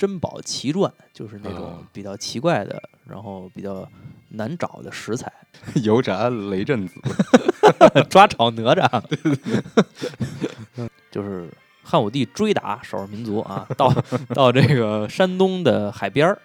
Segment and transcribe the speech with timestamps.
[0.00, 1.78] 珍宝奇传，就是那种啊。
[1.92, 3.86] 比较奇怪的，然后比较
[4.30, 5.30] 难找的食材，
[5.84, 6.94] 油炸雷震子，
[8.08, 9.02] 抓炒哪吒，
[11.12, 11.52] 就是
[11.82, 13.92] 汉武帝追打少数民族啊，到
[14.34, 16.40] 到这个山东的海边儿，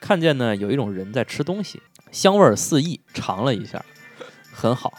[0.00, 1.82] 看见呢有一种人在吃东西，
[2.12, 3.84] 香味儿四溢，尝了一下，
[4.52, 4.94] 很好，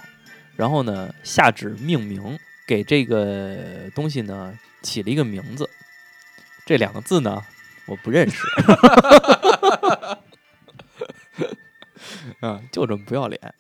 [0.58, 2.38] 然后呢下旨命名，
[2.68, 5.70] 给这个东西呢起了一个名字，
[6.66, 7.42] 这两个字呢
[7.88, 8.48] 我不认识，
[12.42, 13.56] 啊，就这么不要脸。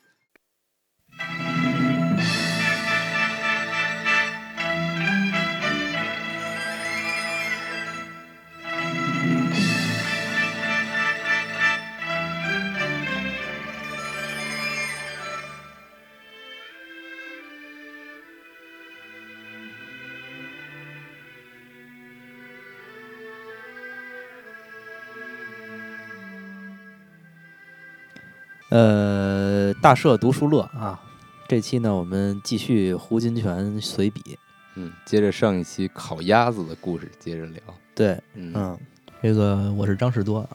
[28.75, 31.01] 呃，大社读书乐啊，
[31.47, 34.37] 这期呢我们继续胡金铨随笔。
[34.75, 37.61] 嗯，接着上一期烤鸭子的故事接着聊，
[37.95, 38.77] 对，嗯，嗯，
[39.21, 40.49] 这个我是张士多啊，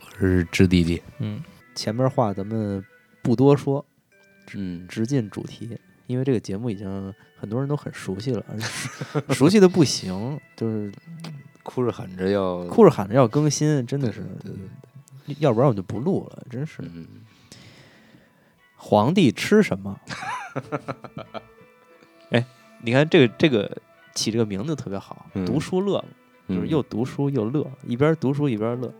[0.00, 2.82] 我是知弟弟，嗯，前面话咱们
[3.20, 3.84] 不多说，
[4.54, 8.42] 嗯，直进主题，因为这个节目已经很多人都很熟悉了，
[9.10, 10.90] 熟 熟悉的不行，就是
[11.62, 14.68] 哭着喊着要，哭着喊着要更新，真的是，对对对，
[15.38, 16.82] 要不然我就不录了，真是。
[16.82, 17.06] 嗯，
[18.76, 19.98] 皇帝吃什么？
[22.30, 22.44] 哎，
[22.82, 23.78] 你看这个这个
[24.14, 26.08] 起这个名字特别好，嗯读书乐嘛，
[26.48, 28.92] 就是嗯又读书又乐，一边读书一边乐。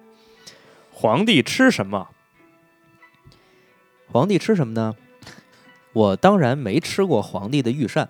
[0.91, 2.09] 皇帝吃什么？
[4.07, 4.95] 皇帝吃什么呢？
[5.93, 8.09] 我当然没吃过皇帝的御膳，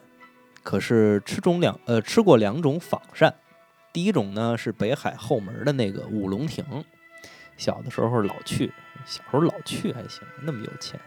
[0.62, 3.34] 可是吃中两呃吃过两种仿膳。
[3.92, 6.64] 第一种呢是北海后门的那个五龙亭，
[7.56, 8.72] 小的时候老去，
[9.04, 10.98] 小时候老去还行，那么有钱。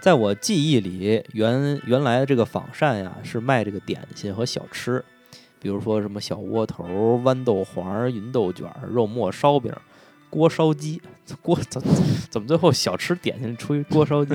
[0.00, 5.04] 在我记忆里，原原来这个仿膳呀是卖这个点心和小吃，
[5.60, 9.72] 比如说什么小窝头、豌豆黄、芸豆卷、肉末烧饼、
[10.28, 11.00] 锅烧鸡。
[11.40, 11.80] 锅怎
[12.28, 14.34] 怎么最后小吃点心出一锅烧鸡？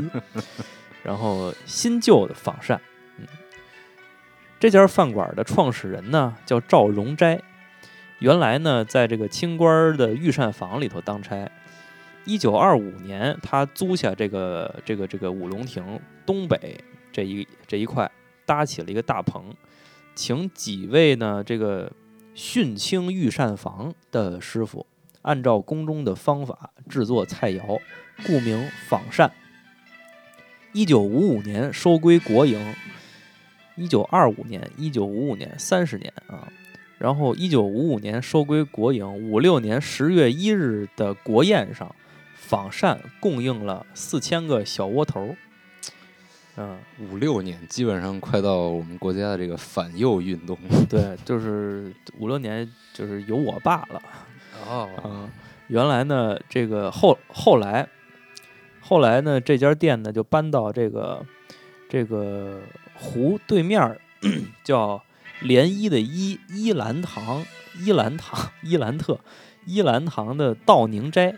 [1.03, 2.79] 然后新旧的仿膳，
[3.17, 3.27] 嗯，
[4.59, 7.41] 这家饭馆的创始人呢叫赵荣斋，
[8.19, 11.51] 原来呢在这个清官的御膳房里头当差。
[12.27, 16.77] 一九二五年，他租下这个这个这个五龙亭东北
[17.09, 18.11] 这一这一块，
[18.45, 19.55] 搭起了一个大棚，
[20.13, 21.89] 请几位呢这个
[22.35, 24.85] 训清御膳房的师傅，
[25.21, 27.79] 按照宫中的方法制作菜肴，
[28.25, 29.31] 故名仿膳。
[30.73, 32.75] 一九五五年收归国营，
[33.77, 36.51] 一九二五年、一九五五年三十年啊，
[36.97, 41.95] 然后一九五五年收归国营，五六年十月一日的国宴上，
[42.47, 45.35] 仿膳供应了四千个小窝头。
[46.55, 50.57] 嗯，五六年基本上快到我们国家的这个反右运动
[50.89, 54.01] 对，就是五六年，就是有我爸了。
[54.65, 55.29] 哦，嗯，
[55.67, 57.87] 原来呢，这个后后来，
[58.79, 61.23] 后来呢，这家店呢就搬到这个
[61.89, 62.61] 这个
[62.95, 64.01] 湖对面儿，
[64.63, 65.03] 叫
[65.43, 67.45] 涟漪的漪依兰堂，
[67.79, 69.19] 依兰堂伊兰特
[69.65, 71.35] 伊兰堂的道宁斋，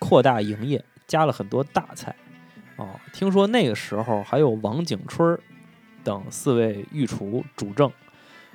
[0.00, 2.16] 扩大营业，加了很多大菜。
[2.74, 5.38] 哦，听说那个时候还有王景春
[6.02, 7.92] 等四位御厨主政，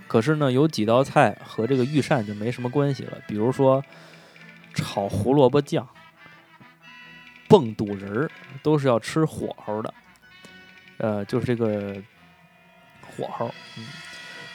[0.07, 3.83] 可是呢，有几道菜和这个御膳就没什么关系了，比如说
[4.73, 5.87] 炒胡萝卜酱、
[7.47, 8.31] 蹦肚仁儿，
[8.63, 9.93] 都是要吃火候的。
[10.97, 11.95] 呃，就是这个
[13.01, 13.53] 火候。
[13.77, 13.85] 嗯，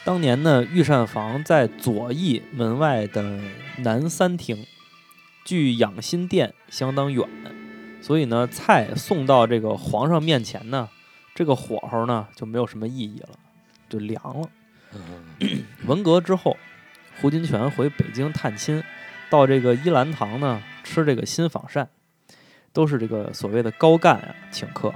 [0.03, 3.39] 当年呢，御膳房在左翼门外的
[3.77, 4.65] 南三厅，
[5.43, 7.27] 距养心殿相当远，
[8.01, 10.89] 所以呢，菜送到这个皇上面前呢，
[11.33, 13.29] 这个火候呢就没有什么意义了，
[13.89, 14.49] 就凉了。
[14.93, 16.57] 嗯 文革之后，
[17.19, 18.83] 胡金铨回北京探亲，
[19.29, 21.87] 到这个依兰堂呢吃这个新仿膳，
[22.71, 24.93] 都是这个所谓的高干啊请客。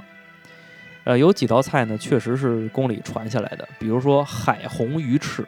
[1.04, 5.46] 呃，有几道菜呢，确实是宫里传下来的，比如说海虹鱼翅。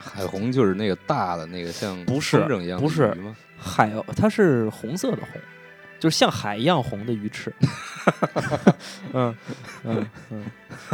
[0.00, 3.14] 海虹就是那个大的那个像不是风筝一样的不是？
[3.58, 5.40] 海它是红色的红，
[5.98, 7.54] 就是像海一样红的鱼翅。
[9.12, 9.36] 嗯
[9.84, 10.44] 嗯嗯，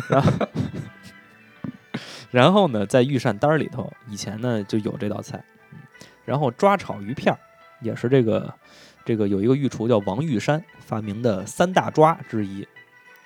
[0.08, 0.32] 然后
[2.32, 5.42] 然后呢，在御膳单儿里头，以前呢就有这道菜。
[5.72, 5.78] 嗯
[6.24, 7.38] 然后抓炒鱼片儿
[7.80, 8.52] 也是这个
[9.04, 12.66] 这个有一个御厨叫王玉山发明的三大抓之一。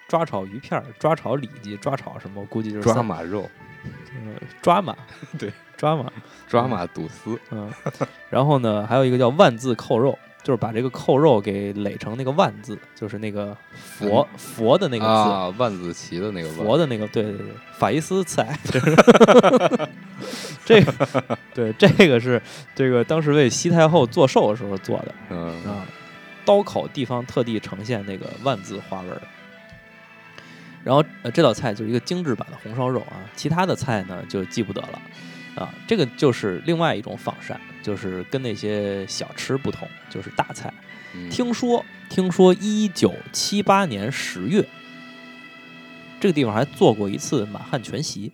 [0.06, 3.48] 抓炒鱼片儿、抓炒里脊、抓炒什么，估计就是抓三马肉，
[4.14, 4.96] 嗯，抓马，
[5.38, 6.10] 对，抓马，
[6.48, 7.70] 抓马堵丝，嗯，
[8.28, 17.46] 然后呢，还有一个叫万字扣肉，就是把这个扣肉给垒成那个万字，就是那个佛佛的那个字，啊，万字旗的那个万，佛的那个，对对对，
[17.78, 18.58] 法伊斯刺癌，
[20.64, 22.40] 这个对这个是
[22.74, 25.14] 这个当时为西太后做寿的时候做的。
[25.30, 25.86] 嗯，啊，
[26.44, 29.20] 刀口地方特地呈现那个万字花纹儿。
[30.82, 35.02] 然后呃，这道菜就是一个精致版的红烧肉啊，其他的菜呢就记不得了
[35.54, 35.74] 啊。
[35.86, 40.72] 这个就是另外一种仿膳，就是跟那些小吃不同，就是大菜。
[41.14, 44.64] 嗯听说听说一九七八年十月，
[46.20, 48.32] 这个地方还做过一次满汉全席，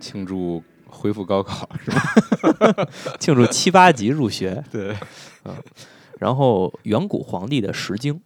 [0.00, 2.88] 庆祝恢复高考是吧？
[3.20, 4.64] 庆祝七八级入学。
[4.72, 4.96] 对，
[5.44, 5.54] 嗯
[6.18, 8.20] 然后远古皇帝的食经，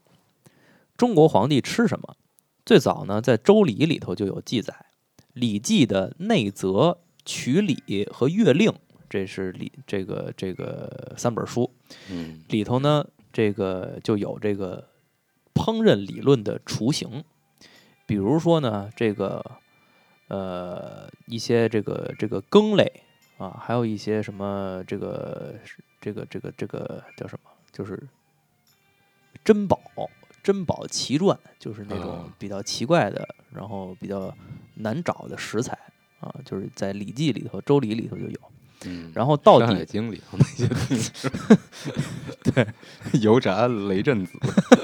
[0.97, 2.15] 中国皇帝吃什么？
[2.65, 4.75] 最早呢，在《周礼》里头就有记载，
[5.33, 8.73] 《礼记》的内则、曲礼和乐令，
[9.11, 11.71] 这是礼这个这个三本书
[12.11, 14.89] 嗯里头呢，这个就有这个
[15.55, 17.25] 烹饪理论的雏形。
[18.07, 19.45] 比如说呢，这个
[20.29, 23.03] 呃一些这个这个羹类
[23.39, 25.55] 啊，还有一些什么这个
[26.01, 28.09] 这个这个这个叫什么，就是
[29.45, 29.81] 珍宝
[30.43, 32.25] 珍宝奇传，就是那种啊。
[32.39, 34.35] 比较奇怪的，然后比较
[34.75, 35.79] 难找的食材
[36.21, 38.39] 啊，就是在《礼记》里头、《周礼》里头就有。
[38.85, 41.29] 嗯，然后到山海底经里头那些东西，
[42.53, 42.67] 对，
[43.21, 44.33] 油炸雷震子，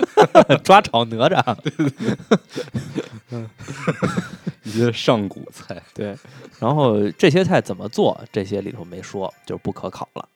[0.62, 1.58] 抓炒哪吒，
[4.62, 6.16] 一些上古菜，对，
[6.60, 10.28] 然后这些菜怎么做，这些里头没说，就不可考了。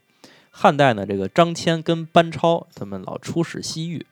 [0.50, 4.04] 汉代呢，这个张骞跟班超他们老出使西域，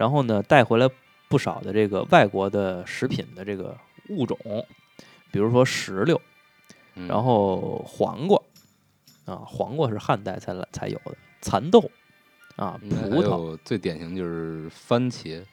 [0.00, 0.88] 然后呢带回来
[1.28, 3.76] 不少的这个外国的食品的这个
[4.08, 4.38] 物种，
[5.30, 6.18] 比如说石榴，
[6.94, 8.40] 嗯然后黄瓜
[9.26, 11.78] 啊，黄瓜是汉代才来才有的，蚕豆
[12.56, 15.44] 啊，葡萄、最典型就是番茄，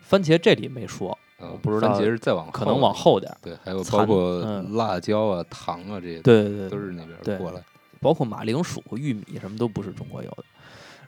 [0.00, 3.38] 番茄这里没说，啊我不知道番茄是再往可能往后点儿。
[3.40, 7.62] 对，还有包括嗯辣椒啊、糖啊这些，对对对，都是那边过来。
[8.00, 10.44] 包括马铃薯、玉米什么都不是中国有的。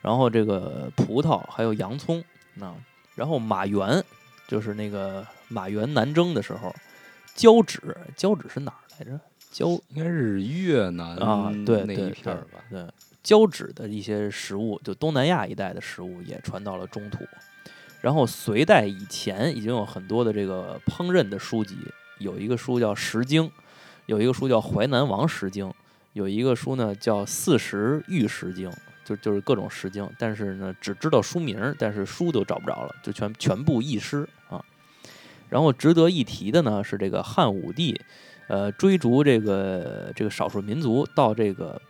[0.02, 2.22] 然后这个葡萄还有洋葱，
[2.56, 2.74] 那
[3.14, 4.02] 然后马援
[4.48, 6.74] 就是那个马援南征的时候，
[7.34, 9.20] 交趾，交趾是哪儿来着？
[9.50, 12.60] 交应该是越南啊，对那一片儿吧。
[12.68, 12.90] 对，对
[13.22, 17.26] 交趾的一些食物，就东南亚一带的食物也传到了中土。
[18.02, 21.76] 然后隋代以前已经有很多的这个烹饪的书籍，
[22.18, 23.44] 有一个书叫《食经》，
[24.04, 25.66] 有一个书叫《淮南王食经》，
[26.12, 28.70] 有一个书呢叫《四时御食经》，
[29.06, 34.60] 就就是各种食经，但是呢只知道书名，但是书都找不着了，就全全部遗失啊。
[35.48, 38.00] 然后值得一提的呢是这个汉武帝，
[38.48, 41.80] 呃，追逐这个这个少数民族到这个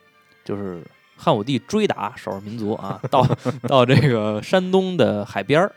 [0.44, 0.84] 就是
[1.16, 3.26] 汉武帝追打少数民族啊，到
[3.62, 5.72] 到这个山东的海边儿，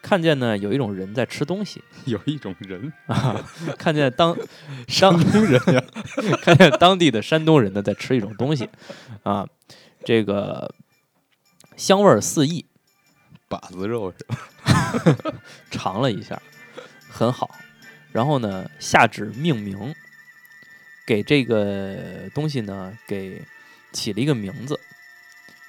[0.00, 3.44] 看见呢有一种人在吃东西 有一种人，啊，
[3.76, 4.36] 看见当
[4.86, 5.82] 山东人呀，
[6.40, 8.68] 看见当地的山东人呢在吃一种东西
[9.24, 9.44] 啊，
[10.08, 10.74] 这个
[11.76, 12.64] 香味儿四溢，
[13.46, 14.38] 把子肉是吧？
[15.70, 16.40] 尝了一下，
[17.10, 17.50] 很好。
[18.10, 19.94] 然后呢，下旨命名，
[21.06, 23.44] 给这个东西呢给
[23.92, 24.80] 起了一个名字。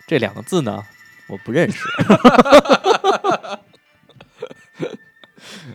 [0.07, 0.87] 这两个字呢，
[1.27, 1.85] 我不认识。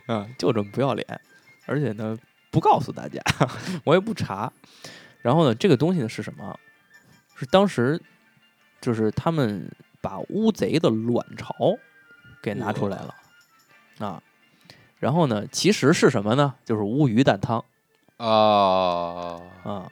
[0.06, 1.20] 啊，就这么不要脸，
[1.66, 2.16] 而且呢
[2.50, 3.20] 不告诉大家，
[3.84, 4.50] 我也不查。
[5.20, 6.58] 然后呢，这个东西呢是什么？
[7.36, 8.00] 是当时
[8.84, 9.66] 就是他们
[10.02, 11.54] 把乌贼的卵巢
[12.42, 13.14] 给拿出来了
[13.98, 14.22] 啊。
[14.98, 16.54] 然后呢，其实是什么呢？
[16.66, 17.64] 就是乌鱼蛋汤
[18.18, 19.90] 啊啊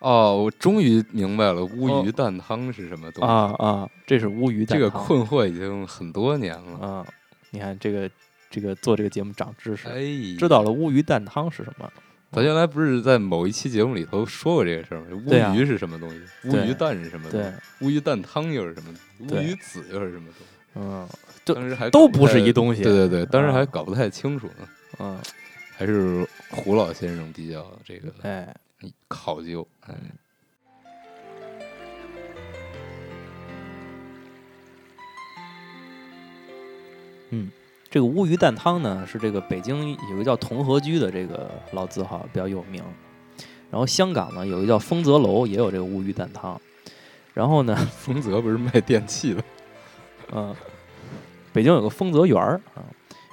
[0.00, 3.32] 哦，我终于明白了，乌哦鱼蛋汤是什么东西。
[3.32, 3.88] 啊啊！
[4.06, 4.84] 这是乌鱼蛋这。
[4.84, 6.86] 个困惑已经很多年了。
[6.86, 7.06] 啊，
[7.50, 8.10] 你看这个
[8.50, 11.90] 这个做这个节目长知识，哎，知道了乌鱼蛋汤是什么？
[12.30, 15.06] 咱原来不是在某一期节目里头说过这个事儿吗？
[15.26, 16.20] 乌鱼是什么东西？
[16.44, 17.52] 乌鱼蛋是什么东西？，
[17.84, 18.94] 乌鱼蛋汤又是什么？
[19.20, 20.44] 乌鱼子又是什么东西？
[20.74, 21.08] 嗯，
[21.44, 22.82] 就当时还都不是一东西。
[22.82, 24.68] 对对对，当时还啊搞不太清楚呢，
[24.98, 25.18] 嗯，
[25.74, 28.54] 还是胡老先生比较这个哎，
[29.08, 29.66] 考究。
[29.86, 29.94] 哎，
[37.90, 42.82] 这个乌鱼蛋汤呢，是这个北京有一个叫同和居的这个老字号比较有名，
[43.70, 46.60] 然后香港呢有一个叫丰泽楼，也有这个乌鱼蛋汤，
[47.32, 49.42] 然后呢， 丰泽不是卖电器的？
[50.32, 50.54] 嗯，
[51.52, 52.84] 北京有个丰泽园儿啊，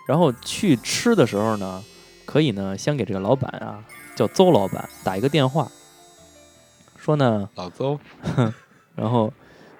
[0.08, 1.84] 然后去吃的时候呢，
[2.24, 3.84] 可以呢先给这个老板啊
[4.16, 5.70] 叫邹老板打一个电话，
[6.98, 8.00] 说呢，老邹，
[8.96, 9.34] 然后，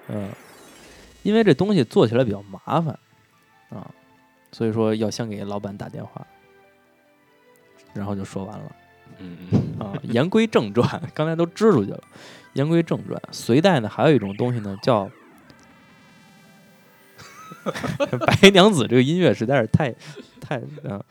[0.08, 0.28] 嗯，
[1.22, 2.98] 因为这东西做起来比较麻烦
[3.70, 3.90] 啊，
[4.56, 6.26] 所以说要先给老板打电话，
[7.92, 8.76] 然后就说完了
[9.18, 9.92] 嗯嗯，啊。
[10.04, 12.02] 言归正传，刚才都支出去了。
[12.54, 15.10] 言归正传，隋代呢还有一种东西呢叫
[18.26, 19.94] 白娘子，这个音乐实在是太
[20.40, 20.56] 太
[20.88, 21.04] 啊，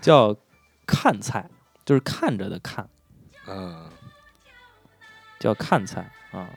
[0.00, 0.36] 叫
[0.86, 1.50] 看菜，
[1.84, 2.88] 就是看着的看，
[3.48, 3.90] 嗯，
[5.40, 6.48] 叫看菜啊。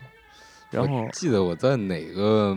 [0.70, 2.56] 然后记得我在哪个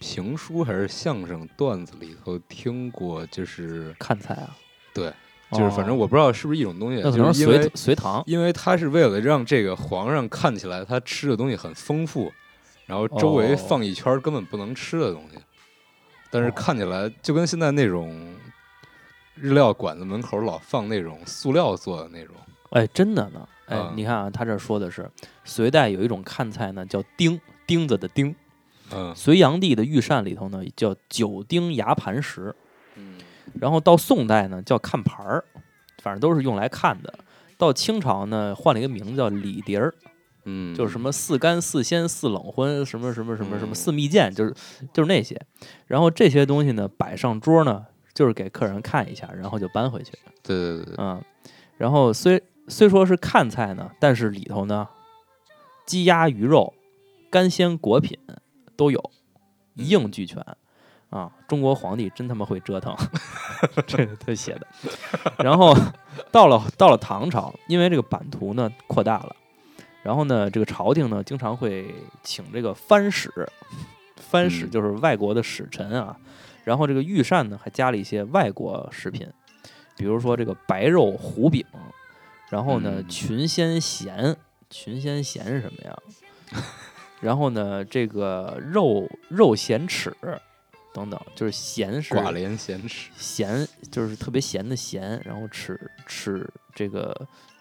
[0.00, 4.56] 评书还是相声段子里头听过，就是看菜啊，
[4.94, 5.12] 对，
[5.52, 5.98] 就是反正哦。
[5.98, 12.32] 我不知道是不是一种东西，那可能就是因为隋隋唐因为他是为了让这个皇上看起来他吃的东西很丰富，
[12.86, 15.38] 然后周围哦放一圈儿根本不能吃的东西，
[16.30, 18.34] 但是哦看起来就跟现在那种
[19.34, 22.34] 日料馆子门口老放那种塑料做的那种，
[22.70, 23.46] 哎，真的呢。
[23.66, 25.08] 哎，啊你看啊，他这说的是
[25.44, 28.34] 隋代有一种看菜呢，叫钉钉子的钉。
[28.92, 29.14] 嗯。
[29.14, 32.54] 隋炀帝的御膳里头呢叫九丁牙盘石，
[32.96, 33.18] 嗯
[33.60, 35.44] 然后到宋代呢叫看盘儿，
[36.02, 37.12] 反正都是用来看的。
[37.58, 39.92] 到清朝呢换了一个名字叫李碟儿，
[40.44, 44.54] 嗯，就是什么四干四鲜四冷荤，什么什么什么什么嗯四蜜饯，就是
[44.92, 45.38] 就是那些。
[45.86, 50.12] 然后这些东西呢摆上桌呢，就是给客人看一下，然后就搬回去。
[50.42, 51.22] 对对对对，嗯，
[51.76, 54.88] 然后虽虽说是看菜呢，但是里头呢，
[55.84, 56.72] 鸡鸭鱼肉、
[57.28, 58.18] 干鲜果品
[58.80, 59.10] 都有，
[59.74, 60.42] 一应俱全
[61.10, 61.30] 啊！
[61.46, 62.96] 中国皇帝真他妈会折腾，
[63.86, 64.66] 这是他写的。
[65.44, 65.76] 然后
[66.32, 69.36] 到了到了唐朝，因为这个版图呢扩大了，
[70.02, 73.30] 然后呢，这个朝廷呢经常会请这个藩使，
[74.16, 76.16] 藩使嗯就是外国的使臣啊。
[76.64, 79.28] 然后这个御膳呢还加了一些外国食品，
[79.98, 81.62] 比如说这个白肉糊饼，
[82.48, 84.38] 然后呢嗯群仙咸，
[84.70, 85.98] 群仙咸是什么呀？
[87.20, 90.14] 然后呢这个肉肉咸齿
[90.92, 97.14] 等等，就是咸是寡廉鲜耻，咸，就是特别咸的咸，然后齿齿这个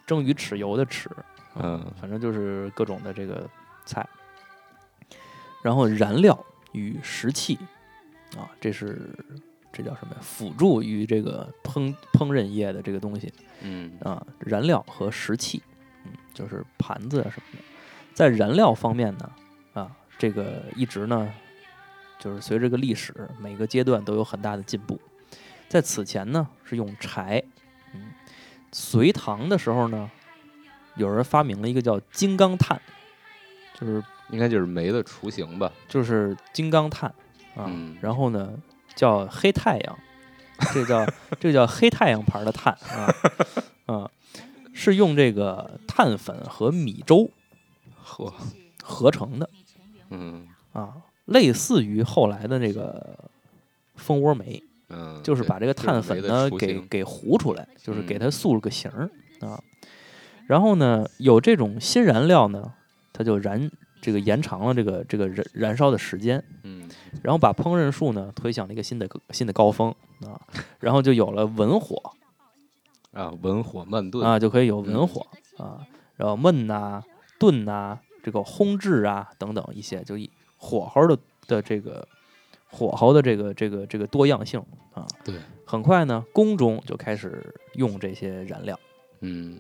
[0.08, 1.08] 蒸鱼豉油的豉，
[1.56, 3.48] 嗯反正就是各种的这个
[3.86, 4.08] 菜。
[5.62, 7.60] 然后燃料与食器
[8.38, 9.14] 啊，这是
[9.74, 10.20] 这叫什么呀？
[10.22, 15.62] 辅助于这个烹烹饪业的这个东西嗯啊，燃料和食器，
[16.06, 17.64] 嗯，就是盘子啊什么的。
[18.14, 19.32] 在燃料方面呢，
[19.74, 21.32] 啊，这个一直呢，
[22.20, 25.00] 就是随着这个历史每个阶段都有很大的进步。
[25.68, 27.44] 在此前呢，是用柴，
[27.94, 28.12] 嗯，
[28.72, 30.10] 隋唐的时候呢，
[30.96, 32.82] 有人发明了一个叫金刚炭，
[33.80, 37.10] 就是应该就是煤的雏形吧，就是金刚炭
[37.56, 38.54] 啊，嗯然后呢
[38.96, 40.00] 叫黑太阳，
[40.74, 41.06] 这叫
[41.40, 43.14] 这叫黑太阳牌的炭啊
[43.86, 44.12] 啊，
[44.74, 47.30] 是用这个碳粉和米粥
[48.04, 48.34] 嚯，
[48.90, 49.50] 合成的。
[50.10, 50.48] 嗯。
[50.74, 50.94] 啊，
[51.26, 53.18] 类似于后来的那个
[53.96, 58.20] 蜂窝煤，嗯，就是把这个碳粉呢给给给糊出来，就是给嗯。
[58.20, 59.10] 它塑了个形儿
[59.42, 59.62] 啊。
[60.48, 62.74] 然后呢，有这种新燃料呢，
[63.14, 63.70] 它就燃
[64.02, 66.88] 这个延长了这个这个燃燃烧的时间，嗯。
[67.24, 70.40] 然后把烹饪术呢推向了一个新的新的高峰啊，
[70.80, 72.14] 然后就有了文火
[73.12, 74.26] 啊文火慢炖。
[74.26, 75.08] 啊，就可以有文嗯。
[75.08, 75.26] 火
[75.58, 77.04] 啊，然后焖呐、
[77.40, 82.08] 炖呐、这个烘制啊等等一些，就以火候的的这个
[82.70, 85.36] 火候的这个这个这个多样性啊，对，
[85.66, 88.80] 很快呢，宫中就开始用这些燃料。
[89.22, 89.60] 嗯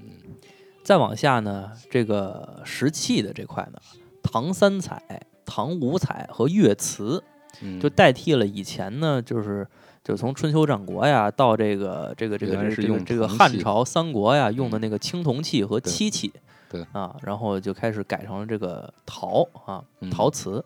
[0.83, 3.79] 再往下呢，这个石器的这块呢，
[4.23, 7.23] 唐三彩、唐五彩和乐瓷
[7.61, 9.67] 嗯就代替了以前呢，就是
[10.03, 16.31] 就从春秋战国呀到这个这个这个这个这个汉朝、三国呀用的嗯那个青铜器和漆器，
[16.69, 20.63] 对啊，然后就开始改成了这个陶啊嗯陶瓷。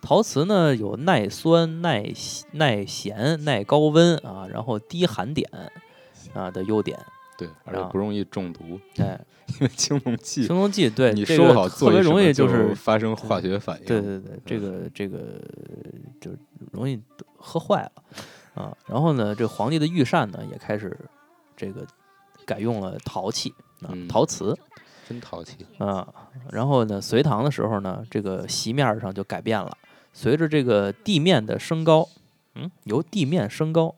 [0.00, 2.04] 陶瓷呢有耐酸、耐
[2.52, 5.44] 耐咸、耐高温啊，然后低含碘
[6.32, 6.98] 啊的优点。
[7.36, 15.40] 对，而且啊不容易中毒，哎，因为青铜器青铜器对你这个说好做特别容易就是发生化学反应，对对对，这个这个
[16.20, 16.32] 就
[16.72, 17.00] 容易
[17.36, 17.92] 喝坏了
[18.54, 18.76] 啊。
[18.86, 20.96] 然后呢，这皇帝的御膳呢也开始
[21.56, 21.86] 这个
[22.44, 24.56] 改用了陶器啊，嗯陶瓷
[25.08, 26.06] 真淘气，啊。
[26.50, 29.76] 然后呢，隋唐的时候呢，这个席面上就改变了，
[30.12, 32.08] 随着这个地面的升高，
[32.54, 33.94] 嗯，由地面升高。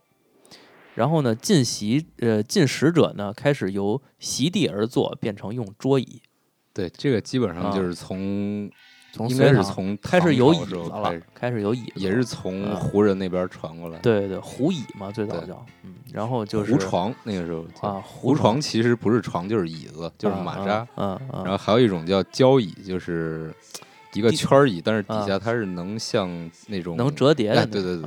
[0.95, 6.21] 然后呢，进席呃进食者呢，开始由席地而坐变成用桌椅，
[6.75, 8.71] 对，这个基本上啊就是从
[9.29, 13.99] 应该是从开始有椅子了，开始有椅子，也是从啊胡人那边传过来。
[13.99, 23.53] 对对对，胡椅嘛，最早对叫，嗯，然后就是胡床那个时候啊，胡床其实不是床就是椅子，就是啊马扎。，嗯嗯，然后还有一种叫交椅，就是
[24.13, 26.29] 一个圈椅，但是底啊下它是能像
[26.69, 28.05] 那种能折叠的哎，对对对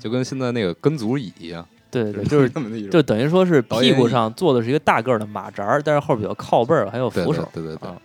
[0.00, 2.50] 就跟现在那个跟足椅一样，对对，就是
[2.90, 7.96] 就等于说是屁股上坐的是一个大个儿的马扎儿，但是后边有靠背儿，还有扶手，对对对对啊，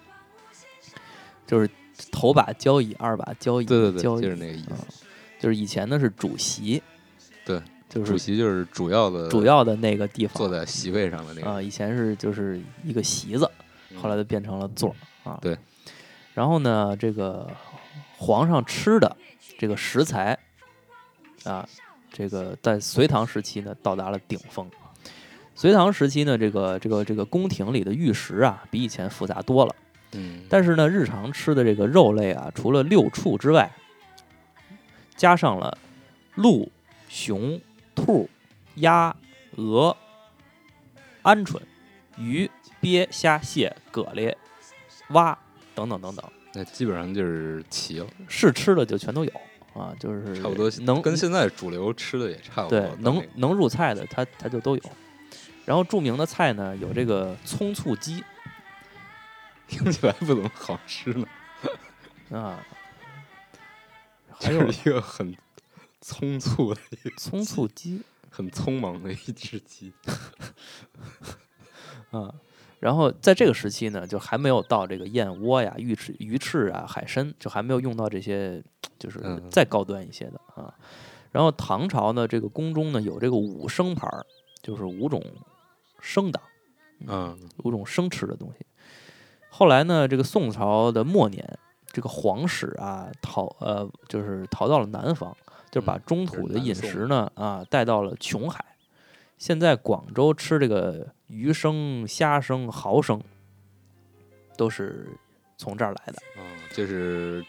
[1.48, 1.70] 就是
[2.12, 4.80] 头把交椅，二把交椅，对对对，就是那个意思啊。
[5.40, 6.82] 就是以前呢是主席，
[7.46, 13.50] 对，就是主席就是主要的主要的那个地方坐在席位上的那个，啊，以前是就是一个席子，
[13.92, 14.90] 嗯后来就变成了座
[15.24, 15.38] 儿啊。
[15.42, 15.58] 对。
[16.34, 17.48] 然后呢，这个
[18.18, 19.16] 皇上吃的
[19.58, 20.38] 这个食材
[21.44, 21.68] 啊，
[22.12, 24.70] 这个在隋唐时期呢到达了顶峰。
[25.56, 29.76] 隋唐时期呢，这个这个这个宫廷里的玉石啊，比以前复杂多了。
[30.14, 33.72] 嗯，但是呢，日常吃的这个肉类啊，除了六畜之外，
[35.16, 35.78] 加上了
[36.36, 36.72] 鹿、
[37.10, 37.60] 熊、
[37.96, 38.30] 兔、
[38.76, 39.16] 鸭、
[39.56, 39.96] 鹅、
[41.24, 41.60] 鹌鹑、
[42.18, 42.50] 鱼、
[42.80, 44.34] 鳖、虾、蟹、蛤蜊、
[45.10, 45.38] 蛙
[45.76, 49.32] 等等等等，那基本上就是齐了，是吃的就全都有
[49.74, 52.80] 啊，就是差不多能跟现在主流吃的也差不多。
[52.80, 54.84] 对能能入菜的，它它就都有。
[55.66, 58.24] 然后著名的菜呢，有这个葱醋鸡
[59.68, 61.28] 听起来不怎么好吃呢，
[62.38, 62.66] 啊，
[64.32, 65.36] 还有就是一个很
[66.02, 68.02] 匆促的一个 葱醋鸡。
[68.30, 69.92] 很匆忙的一只鸡。
[72.12, 72.32] 啊，
[72.80, 78.64] 然后在这个时期呢，就还没有到这个燕窝呀、鱼翅、鱼翅啊、海参，就还没有用到这些，
[79.00, 80.72] 就是嗯再高端一些的啊。
[81.32, 84.24] 然后唐朝呢，这个宫中呢有这个五生盘儿，
[84.62, 85.24] 就是五种
[86.00, 86.40] 生的，
[87.08, 88.66] 嗯五种生吃的东西。
[89.58, 95.36] 后来呢，这个宋朝的末年，这个皇室啊逃呃就是逃到了南方，
[95.72, 98.64] 就把嗯中土的饮食呢啊带到了琼海。
[99.40, 103.20] 现在广州吃这个鱼生、虾生、蚝生，
[104.56, 105.08] 都是
[105.58, 106.22] 从这儿来的。
[106.38, 107.44] 嗯，就是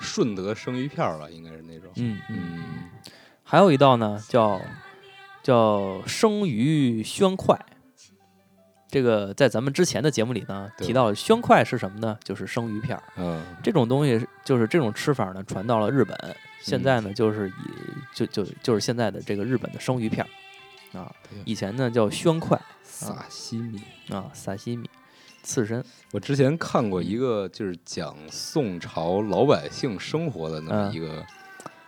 [0.00, 1.92] 顺德生鱼片儿吧，应该是那种。
[1.96, 2.64] 嗯嗯，
[3.44, 4.58] 还有一道呢，叫
[5.42, 7.60] 叫生鱼宣快。
[8.90, 12.18] 这个在咱们之前的节目里呢提到，宣快是什么呢？
[12.24, 13.02] 就是生鱼片儿。
[13.16, 16.16] 嗯这种东西就是这种吃法呢，传到了日本，
[16.62, 17.52] 现嗯在呢就是以
[18.14, 21.12] 就就就是现在的这个日本的生鱼片儿啊，
[21.44, 23.82] 以前呢叫宣快萨西米。
[24.08, 24.88] 啊，萨西米，
[25.42, 31.22] 刺身，我之前看过一个就是讲宋朝老百姓生活的那么嗯一个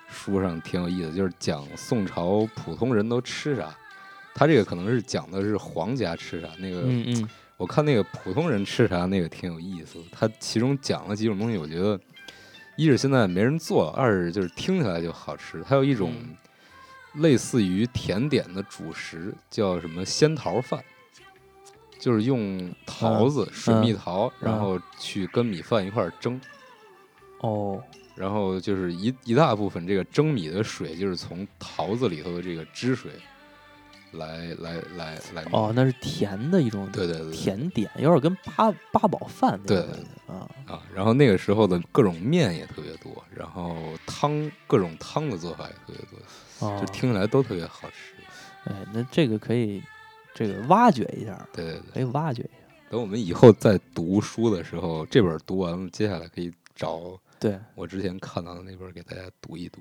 [0.06, 3.74] 书上挺有意思，就是讲宋朝普通人都吃啥。
[4.40, 10.04] 他这个可能是讲的是皇家吃啥，那个嗯嗯我看那个普通人吃啥那个挺有意思的。
[10.10, 12.00] 他其中讲了几种东西，我觉得
[12.74, 15.62] 一是现在没人做，二是就是听起来就好吃。
[15.64, 20.82] 还有一种嗯类似于甜点的主食，叫什么仙桃饭，
[21.98, 26.40] 就是用桃子、水蜜桃，然嗯后去跟米饭一块儿蒸。
[27.40, 27.78] 哦
[28.16, 33.12] 然后就是一一大部分这个蒸米的水，就是从桃子里头的这个汁水
[34.12, 40.48] 来来来来哦，那是甜的一种对对对对甜点，有点跟八八宝饭那对种感觉啊。
[40.66, 46.18] 啊，然后那个时候的各种面也特别多，然后汤各种汤的做法也特别多，
[46.66, 48.14] 哦就听起来都特别好吃。
[48.64, 49.82] 哎，那这个可以
[50.34, 52.50] 这个挖掘一下，对对对，可以挖掘一下。
[52.90, 59.80] 等我们以后再读书的时候，这本读完了，接下来可以找对，我之前看到的那本给大家读一读。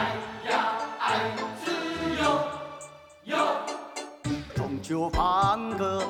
[0.00, 0.16] 哎
[0.50, 1.20] 呀，哎
[1.62, 1.70] 子
[2.22, 2.40] 哟
[3.24, 3.36] 哟
[4.54, 6.02] 中秋放歌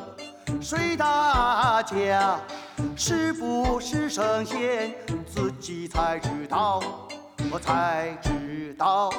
[0.60, 2.38] 睡大家，
[2.94, 4.94] 是不是神仙
[5.26, 6.80] 自己才知道，
[7.50, 9.10] 我才知道。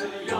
[0.00, 0.39] Yes,